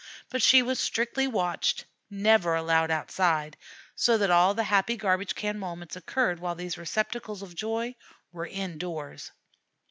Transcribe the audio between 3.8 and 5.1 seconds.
so that all the happy